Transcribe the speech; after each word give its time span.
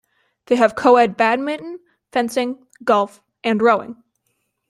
They 0.47 0.55
have 0.55 0.75
co-ed 0.75 1.15
badminton, 1.15 1.77
fencing, 2.11 2.65
golf 2.83 3.21
and 3.43 3.61
rowing. 3.61 4.01